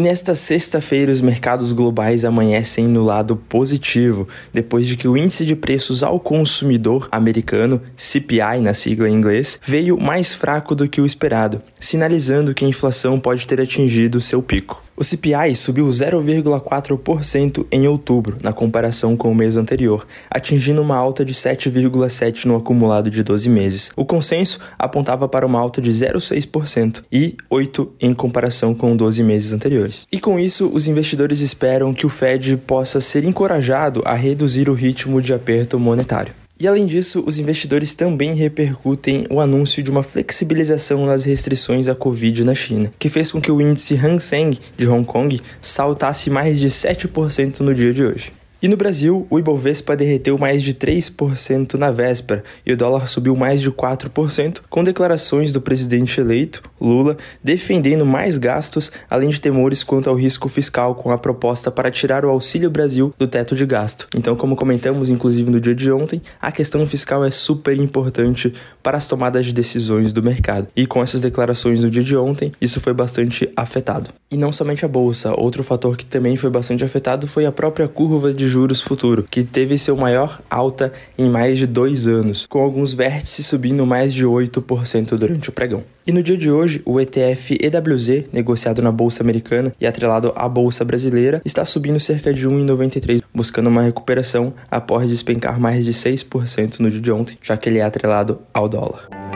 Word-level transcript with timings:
E 0.00 0.02
nesta 0.02 0.34
sexta-feira, 0.34 1.12
os 1.12 1.20
mercados 1.20 1.72
globais 1.72 2.24
amanhecem 2.24 2.88
no 2.88 3.02
lado 3.02 3.36
positivo, 3.36 4.26
depois 4.50 4.86
de 4.86 4.96
que 4.96 5.06
o 5.06 5.14
índice 5.14 5.44
de 5.44 5.54
preços 5.54 6.02
ao 6.02 6.18
consumidor 6.18 7.06
americano, 7.12 7.82
CPI 7.98 8.62
na 8.62 8.72
sigla 8.72 9.10
em 9.10 9.14
inglês, 9.14 9.60
veio 9.62 10.00
mais 10.00 10.32
fraco 10.32 10.74
do 10.74 10.88
que 10.88 11.02
o 11.02 11.04
esperado, 11.04 11.60
sinalizando 11.78 12.54
que 12.54 12.64
a 12.64 12.68
inflação 12.68 13.20
pode 13.20 13.46
ter 13.46 13.60
atingido 13.60 14.22
seu 14.22 14.42
pico. 14.42 14.82
O 15.00 15.02
CPI 15.02 15.54
subiu 15.54 15.86
0,4% 15.86 17.66
em 17.72 17.88
outubro, 17.88 18.36
na 18.42 18.52
comparação 18.52 19.16
com 19.16 19.32
o 19.32 19.34
mês 19.34 19.56
anterior, 19.56 20.06
atingindo 20.30 20.82
uma 20.82 20.94
alta 20.94 21.24
de 21.24 21.32
7,7% 21.32 22.44
no 22.44 22.56
acumulado 22.56 23.08
de 23.08 23.22
12 23.22 23.48
meses. 23.48 23.90
O 23.96 24.04
consenso 24.04 24.60
apontava 24.78 25.26
para 25.26 25.46
uma 25.46 25.58
alta 25.58 25.80
de 25.80 25.90
0,6% 25.90 27.02
e 27.10 27.34
8% 27.50 27.88
em 27.98 28.12
comparação 28.12 28.74
com 28.74 28.94
12 28.94 29.22
meses 29.24 29.54
anteriores. 29.54 30.06
E 30.12 30.20
com 30.20 30.38
isso, 30.38 30.70
os 30.70 30.86
investidores 30.86 31.40
esperam 31.40 31.94
que 31.94 32.04
o 32.04 32.10
Fed 32.10 32.58
possa 32.58 33.00
ser 33.00 33.24
encorajado 33.24 34.02
a 34.04 34.12
reduzir 34.12 34.68
o 34.68 34.74
ritmo 34.74 35.22
de 35.22 35.32
aperto 35.32 35.78
monetário. 35.80 36.39
E 36.60 36.68
além 36.68 36.84
disso, 36.84 37.24
os 37.26 37.38
investidores 37.38 37.94
também 37.94 38.34
repercutem 38.34 39.26
o 39.30 39.40
anúncio 39.40 39.82
de 39.82 39.90
uma 39.90 40.02
flexibilização 40.02 41.06
nas 41.06 41.24
restrições 41.24 41.88
à 41.88 41.94
Covid 41.94 42.44
na 42.44 42.54
China, 42.54 42.92
que 42.98 43.08
fez 43.08 43.32
com 43.32 43.40
que 43.40 43.50
o 43.50 43.62
índice 43.62 43.94
Hang 43.94 44.22
Seng 44.22 44.58
de 44.76 44.86
Hong 44.86 45.06
Kong 45.06 45.40
saltasse 45.62 46.28
mais 46.28 46.60
de 46.60 46.68
7% 46.68 47.60
no 47.60 47.74
dia 47.74 47.94
de 47.94 48.04
hoje. 48.04 48.39
E 48.62 48.68
no 48.68 48.76
Brasil, 48.76 49.26
o 49.30 49.38
Ibovespa 49.38 49.96
derreteu 49.96 50.36
mais 50.36 50.62
de 50.62 50.74
3% 50.74 51.74
na 51.74 51.90
véspera 51.90 52.44
e 52.66 52.72
o 52.72 52.76
dólar 52.76 53.08
subiu 53.08 53.34
mais 53.34 53.62
de 53.62 53.70
4%, 53.70 54.60
com 54.68 54.84
declarações 54.84 55.50
do 55.50 55.62
presidente 55.62 56.20
eleito, 56.20 56.62
Lula, 56.78 57.16
defendendo 57.42 58.04
mais 58.04 58.36
gastos, 58.36 58.92
além 59.08 59.30
de 59.30 59.40
temores 59.40 59.82
quanto 59.82 60.10
ao 60.10 60.16
risco 60.16 60.46
fiscal 60.46 60.94
com 60.94 61.10
a 61.10 61.16
proposta 61.16 61.70
para 61.70 61.90
tirar 61.90 62.22
o 62.22 62.28
Auxílio 62.28 62.70
Brasil 62.70 63.14
do 63.18 63.26
teto 63.26 63.54
de 63.54 63.64
gasto. 63.64 64.06
Então, 64.14 64.36
como 64.36 64.54
comentamos 64.54 65.08
inclusive 65.08 65.50
no 65.50 65.60
dia 65.60 65.74
de 65.74 65.90
ontem, 65.90 66.20
a 66.40 66.52
questão 66.52 66.86
fiscal 66.86 67.24
é 67.24 67.30
super 67.30 67.78
importante 67.78 68.52
para 68.82 68.98
as 68.98 69.08
tomadas 69.08 69.46
de 69.46 69.54
decisões 69.54 70.12
do 70.12 70.22
mercado. 70.22 70.68
E 70.76 70.86
com 70.86 71.02
essas 71.02 71.22
declarações 71.22 71.82
no 71.82 71.90
dia 71.90 72.02
de 72.02 72.16
ontem, 72.16 72.52
isso 72.60 72.78
foi 72.78 72.92
bastante 72.92 73.50
afetado. 73.56 74.10
E 74.30 74.36
não 74.36 74.52
somente 74.52 74.84
a 74.84 74.88
bolsa, 74.88 75.34
outro 75.34 75.62
fator 75.64 75.96
que 75.96 76.04
também 76.04 76.36
foi 76.36 76.50
bastante 76.50 76.84
afetado 76.84 77.26
foi 77.26 77.46
a 77.46 77.52
própria 77.52 77.88
curva 77.88 78.34
de 78.34 78.49
juros 78.50 78.82
futuro, 78.82 79.26
que 79.30 79.42
teve 79.42 79.78
seu 79.78 79.96
maior 79.96 80.40
alta 80.50 80.92
em 81.16 81.30
mais 81.30 81.58
de 81.58 81.66
dois 81.66 82.06
anos, 82.06 82.46
com 82.46 82.60
alguns 82.60 82.92
vértices 82.92 83.46
subindo 83.46 83.86
mais 83.86 84.12
de 84.12 84.26
8% 84.26 85.16
durante 85.16 85.48
o 85.48 85.52
pregão. 85.52 85.82
E 86.06 86.12
no 86.12 86.22
dia 86.22 86.36
de 86.36 86.50
hoje, 86.50 86.82
o 86.84 87.00
ETF 87.00 87.58
EWZ, 87.60 88.24
negociado 88.32 88.82
na 88.82 88.90
Bolsa 88.90 89.22
Americana 89.22 89.72
e 89.80 89.86
atrelado 89.86 90.32
à 90.34 90.48
Bolsa 90.48 90.84
Brasileira, 90.84 91.40
está 91.44 91.64
subindo 91.64 92.00
cerca 92.00 92.32
de 92.32 92.48
1,93, 92.48 93.22
buscando 93.32 93.68
uma 93.68 93.82
recuperação 93.82 94.52
após 94.70 95.08
despencar 95.08 95.60
mais 95.60 95.84
de 95.84 95.92
6% 95.92 96.80
no 96.80 96.90
dia 96.90 97.00
de 97.00 97.12
ontem, 97.12 97.36
já 97.42 97.56
que 97.56 97.68
ele 97.68 97.78
é 97.78 97.82
atrelado 97.82 98.40
ao 98.52 98.68
dólar. 98.68 99.29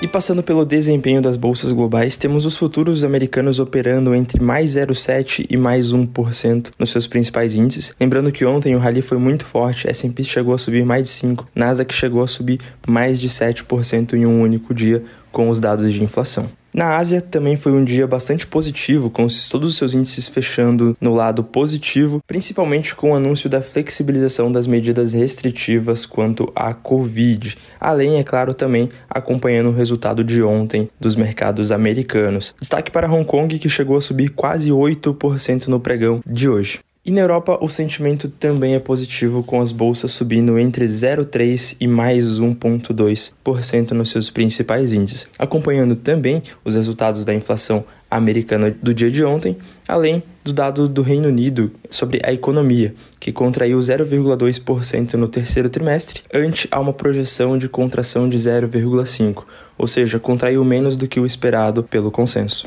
E 0.00 0.06
passando 0.06 0.44
pelo 0.44 0.64
desempenho 0.64 1.20
das 1.20 1.36
bolsas 1.36 1.72
globais, 1.72 2.16
temos 2.16 2.46
os 2.46 2.56
futuros 2.56 3.02
americanos 3.02 3.58
operando 3.58 4.14
entre 4.14 4.40
mais 4.40 4.76
0,7% 4.76 5.44
e 5.50 5.56
mais 5.56 5.92
1% 5.92 6.70
nos 6.78 6.90
seus 6.90 7.08
principais 7.08 7.56
índices. 7.56 7.92
Lembrando 7.98 8.30
que 8.30 8.44
ontem 8.44 8.76
o 8.76 8.78
rally 8.78 9.02
foi 9.02 9.18
muito 9.18 9.44
forte, 9.44 9.90
S&P 9.90 10.22
chegou 10.22 10.54
a 10.54 10.58
subir 10.58 10.84
mais 10.84 11.08
de 11.08 11.10
5%, 11.10 11.46
Nasdaq 11.52 11.92
chegou 11.92 12.22
a 12.22 12.28
subir 12.28 12.60
mais 12.86 13.18
de 13.18 13.28
7% 13.28 14.12
em 14.12 14.24
um 14.24 14.40
único 14.40 14.72
dia 14.72 15.02
com 15.32 15.50
os 15.50 15.58
dados 15.58 15.92
de 15.92 16.04
inflação. 16.04 16.48
Na 16.78 16.96
Ásia 16.96 17.20
também 17.20 17.56
foi 17.56 17.72
um 17.72 17.82
dia 17.82 18.06
bastante 18.06 18.46
positivo, 18.46 19.10
com 19.10 19.26
todos 19.50 19.72
os 19.72 19.76
seus 19.76 19.94
índices 19.94 20.28
fechando 20.28 20.96
no 21.00 21.12
lado 21.12 21.42
positivo, 21.42 22.22
principalmente 22.24 22.94
com 22.94 23.10
o 23.10 23.14
anúncio 23.16 23.50
da 23.50 23.60
flexibilização 23.60 24.52
das 24.52 24.68
medidas 24.68 25.12
restritivas 25.12 26.06
quanto 26.06 26.52
à 26.54 26.72
Covid. 26.72 27.58
Além, 27.80 28.20
é 28.20 28.22
claro, 28.22 28.54
também 28.54 28.88
acompanhando 29.10 29.70
o 29.70 29.74
resultado 29.74 30.22
de 30.22 30.40
ontem 30.40 30.88
dos 31.00 31.16
mercados 31.16 31.72
americanos. 31.72 32.54
Destaque 32.60 32.92
para 32.92 33.10
Hong 33.10 33.24
Kong, 33.24 33.58
que 33.58 33.68
chegou 33.68 33.96
a 33.96 34.00
subir 34.00 34.28
quase 34.28 34.70
8% 34.70 35.66
no 35.66 35.80
pregão 35.80 36.20
de 36.24 36.48
hoje. 36.48 36.78
E 37.08 37.10
na 37.10 37.22
Europa, 37.22 37.56
o 37.62 37.70
sentimento 37.70 38.28
também 38.28 38.74
é 38.74 38.78
positivo, 38.78 39.42
com 39.42 39.62
as 39.62 39.72
bolsas 39.72 40.12
subindo 40.12 40.58
entre 40.58 40.84
0,3% 40.84 41.78
e 41.80 41.88
mais 41.88 42.38
1,2% 42.38 43.92
nos 43.92 44.10
seus 44.10 44.28
principais 44.28 44.92
índices, 44.92 45.26
acompanhando 45.38 45.96
também 45.96 46.42
os 46.62 46.74
resultados 46.74 47.24
da 47.24 47.32
inflação 47.32 47.82
americana 48.10 48.70
do 48.82 48.92
dia 48.92 49.10
de 49.10 49.24
ontem, 49.24 49.56
além 49.88 50.22
do 50.44 50.52
dado 50.52 50.86
do 50.86 51.00
Reino 51.00 51.28
Unido 51.28 51.72
sobre 51.88 52.20
a 52.22 52.30
economia, 52.30 52.92
que 53.18 53.32
contraiu 53.32 53.78
0,2% 53.78 55.14
no 55.14 55.28
terceiro 55.28 55.70
trimestre, 55.70 56.20
ante 56.30 56.68
a 56.70 56.78
uma 56.78 56.92
projeção 56.92 57.56
de 57.56 57.70
contração 57.70 58.28
de 58.28 58.36
0,5%, 58.36 59.44
ou 59.78 59.86
seja, 59.86 60.18
contraiu 60.18 60.62
menos 60.62 60.94
do 60.94 61.08
que 61.08 61.18
o 61.18 61.24
esperado 61.24 61.82
pelo 61.82 62.10
consenso. 62.10 62.66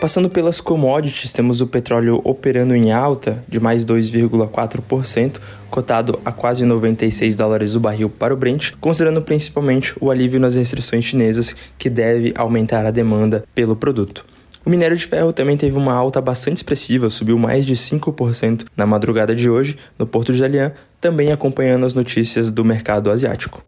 Passando 0.00 0.30
pelas 0.30 0.62
commodities, 0.62 1.30
temos 1.30 1.60
o 1.60 1.66
petróleo 1.66 2.22
operando 2.24 2.74
em 2.74 2.90
alta 2.90 3.44
de 3.46 3.60
mais 3.60 3.84
2,4%, 3.84 5.38
cotado 5.70 6.18
a 6.24 6.32
quase 6.32 6.64
96 6.64 7.36
dólares 7.36 7.74
o 7.74 7.80
barril 7.80 8.08
para 8.08 8.32
o 8.32 8.36
Brent, 8.36 8.72
considerando 8.80 9.20
principalmente 9.20 9.94
o 10.00 10.10
alívio 10.10 10.40
nas 10.40 10.56
restrições 10.56 11.04
chinesas 11.04 11.54
que 11.76 11.90
deve 11.90 12.32
aumentar 12.34 12.86
a 12.86 12.90
demanda 12.90 13.44
pelo 13.54 13.76
produto. 13.76 14.24
O 14.64 14.70
minério 14.70 14.96
de 14.96 15.06
ferro 15.06 15.34
também 15.34 15.58
teve 15.58 15.76
uma 15.76 15.92
alta 15.92 16.18
bastante 16.18 16.56
expressiva, 16.56 17.10
subiu 17.10 17.38
mais 17.38 17.66
de 17.66 17.76
5% 17.76 18.64
na 18.74 18.86
madrugada 18.86 19.34
de 19.36 19.50
hoje 19.50 19.76
no 19.98 20.06
Porto 20.06 20.32
de 20.32 20.40
Dalian, 20.40 20.72
também 20.98 21.30
acompanhando 21.30 21.84
as 21.84 21.92
notícias 21.92 22.50
do 22.50 22.64
mercado 22.64 23.10
asiático. 23.10 23.62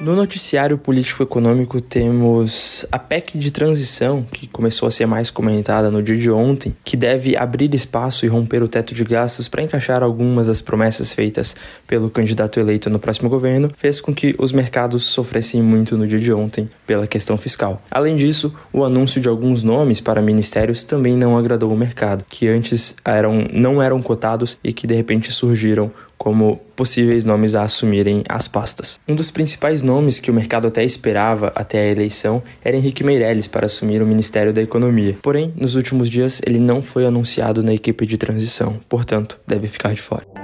No 0.00 0.16
noticiário 0.16 0.78
político-econômico 0.78 1.78
temos 1.78 2.86
a 2.90 2.98
PEC 2.98 3.36
de 3.36 3.50
transição, 3.50 4.22
que 4.22 4.46
começou 4.46 4.88
a 4.88 4.90
ser 4.90 5.04
mais 5.04 5.30
comentada 5.30 5.90
no 5.90 6.02
dia 6.02 6.16
de 6.16 6.30
ontem, 6.30 6.74
que 6.82 6.96
deve 6.96 7.36
abrir 7.36 7.74
espaço 7.74 8.24
e 8.24 8.28
romper 8.28 8.62
o 8.62 8.68
teto 8.68 8.94
de 8.94 9.04
gastos 9.04 9.46
para 9.46 9.62
encaixar 9.62 10.02
algumas 10.02 10.46
das 10.46 10.62
promessas 10.62 11.12
feitas 11.12 11.54
pelo 11.86 12.08
candidato 12.08 12.58
eleito 12.58 12.88
no 12.88 12.98
próximo 12.98 13.28
governo, 13.28 13.70
fez 13.76 14.00
com 14.00 14.14
que 14.14 14.34
os 14.38 14.54
mercados 14.54 15.04
sofressem 15.04 15.60
muito 15.60 15.98
no 15.98 16.06
dia 16.06 16.18
de 16.18 16.32
ontem 16.32 16.70
pela 16.86 17.06
questão 17.06 17.36
fiscal. 17.36 17.82
Além 17.90 18.16
disso, 18.16 18.54
o 18.72 18.82
anúncio 18.82 19.20
de 19.20 19.28
alguns 19.28 19.62
nomes 19.62 20.00
para 20.00 20.22
ministérios 20.22 20.82
também 20.82 21.14
não 21.14 21.36
agradou 21.36 21.70
o 21.70 21.76
mercado, 21.76 22.24
que 22.30 22.48
antes 22.48 22.96
eram, 23.04 23.46
não 23.52 23.82
eram 23.82 24.00
cotados 24.00 24.58
e 24.64 24.72
que 24.72 24.86
de 24.86 24.94
repente 24.94 25.30
surgiram 25.30 25.92
como 26.20 26.60
possíveis 26.76 27.24
nomes 27.24 27.54
a 27.54 27.62
assumirem 27.62 28.22
as 28.28 28.46
pastas. 28.46 29.00
Um 29.08 29.14
dos 29.14 29.30
principais 29.30 29.80
nomes 29.80 30.20
que 30.20 30.30
o 30.30 30.34
mercado 30.34 30.68
até 30.68 30.84
esperava 30.84 31.50
até 31.54 31.78
a 31.78 31.90
eleição 31.90 32.42
era 32.62 32.76
Henrique 32.76 33.02
Meirelles 33.02 33.48
para 33.48 33.64
assumir 33.64 34.02
o 34.02 34.06
Ministério 34.06 34.52
da 34.52 34.60
Economia. 34.60 35.16
Porém, 35.22 35.50
nos 35.56 35.76
últimos 35.76 36.10
dias 36.10 36.42
ele 36.46 36.58
não 36.58 36.82
foi 36.82 37.06
anunciado 37.06 37.62
na 37.62 37.72
equipe 37.72 38.04
de 38.04 38.18
transição, 38.18 38.78
portanto, 38.86 39.40
deve 39.46 39.66
ficar 39.66 39.94
de 39.94 40.02
fora. 40.02 40.39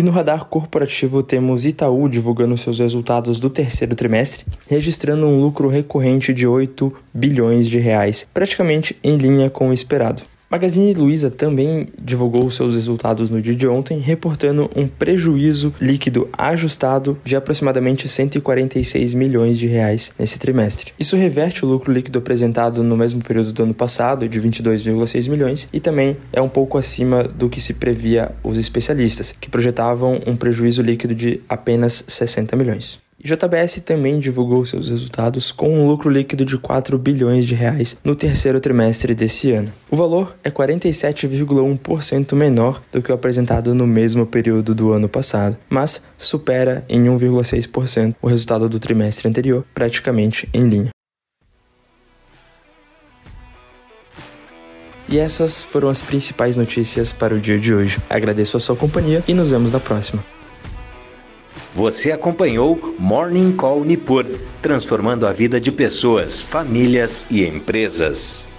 E 0.00 0.02
no 0.02 0.10
radar 0.10 0.46
corporativo 0.46 1.22
temos 1.22 1.66
Itaú 1.66 2.08
divulgando 2.08 2.56
seus 2.56 2.78
resultados 2.78 3.38
do 3.38 3.50
terceiro 3.50 3.94
trimestre, 3.94 4.46
registrando 4.66 5.26
um 5.26 5.42
lucro 5.42 5.68
recorrente 5.68 6.32
de 6.32 6.46
8 6.46 6.90
bilhões 7.12 7.68
de 7.68 7.78
reais, 7.78 8.26
praticamente 8.32 8.96
em 9.04 9.18
linha 9.18 9.50
com 9.50 9.68
o 9.68 9.74
esperado. 9.74 10.22
Magazine 10.50 10.92
Luiza 10.94 11.30
também 11.30 11.86
divulgou 12.02 12.50
seus 12.50 12.74
resultados 12.74 13.30
no 13.30 13.40
dia 13.40 13.54
de 13.54 13.68
ontem, 13.68 14.00
reportando 14.00 14.68
um 14.74 14.88
prejuízo 14.88 15.72
líquido 15.80 16.28
ajustado 16.36 17.16
de 17.24 17.36
aproximadamente 17.36 18.08
146 18.08 19.14
milhões 19.14 19.56
de 19.56 19.68
reais 19.68 20.12
nesse 20.18 20.40
trimestre. 20.40 20.92
Isso 20.98 21.14
reverte 21.14 21.64
o 21.64 21.68
lucro 21.68 21.92
líquido 21.92 22.18
apresentado 22.18 22.82
no 22.82 22.96
mesmo 22.96 23.22
período 23.22 23.52
do 23.52 23.62
ano 23.62 23.74
passado, 23.74 24.28
de 24.28 24.40
22,6 24.40 25.30
milhões, 25.30 25.68
e 25.72 25.78
também 25.78 26.16
é 26.32 26.42
um 26.42 26.48
pouco 26.48 26.76
acima 26.76 27.22
do 27.22 27.48
que 27.48 27.60
se 27.60 27.74
previa 27.74 28.32
os 28.42 28.58
especialistas, 28.58 29.32
que 29.40 29.48
projetavam 29.48 30.18
um 30.26 30.34
prejuízo 30.34 30.82
líquido 30.82 31.14
de 31.14 31.40
apenas 31.48 32.02
60 32.08 32.56
milhões. 32.56 32.98
JBS 33.22 33.82
também 33.82 34.18
divulgou 34.18 34.64
seus 34.64 34.88
resultados 34.88 35.52
com 35.52 35.78
um 35.78 35.86
lucro 35.86 36.08
líquido 36.08 36.44
de 36.44 36.56
4 36.56 36.98
bilhões 36.98 37.44
de 37.44 37.54
reais 37.54 37.98
no 38.02 38.14
terceiro 38.14 38.58
trimestre 38.60 39.14
desse 39.14 39.52
ano. 39.52 39.70
O 39.90 39.96
valor 39.96 40.34
é 40.42 40.50
47,1% 40.50 42.34
menor 42.34 42.82
do 42.90 43.02
que 43.02 43.12
o 43.12 43.14
apresentado 43.14 43.74
no 43.74 43.86
mesmo 43.86 44.24
período 44.24 44.74
do 44.74 44.92
ano 44.92 45.08
passado, 45.08 45.56
mas 45.68 46.00
supera 46.16 46.82
em 46.88 47.04
1,6% 47.04 48.14
o 48.22 48.26
resultado 48.26 48.68
do 48.68 48.80
trimestre 48.80 49.28
anterior, 49.28 49.66
praticamente 49.74 50.48
em 50.54 50.66
linha. 50.66 50.90
E 55.10 55.18
essas 55.18 55.62
foram 55.62 55.88
as 55.88 56.00
principais 56.00 56.56
notícias 56.56 57.12
para 57.12 57.34
o 57.34 57.40
dia 57.40 57.58
de 57.58 57.74
hoje. 57.74 57.98
Agradeço 58.08 58.56
a 58.56 58.60
sua 58.60 58.76
companhia 58.76 59.22
e 59.26 59.34
nos 59.34 59.50
vemos 59.50 59.72
na 59.72 59.80
próxima. 59.80 60.24
Você 61.74 62.10
acompanhou 62.10 62.96
Morning 62.98 63.52
Call 63.52 63.84
Nipur, 63.84 64.26
transformando 64.60 65.24
a 65.26 65.32
vida 65.32 65.60
de 65.60 65.70
pessoas, 65.70 66.40
famílias 66.40 67.24
e 67.30 67.46
empresas. 67.46 68.49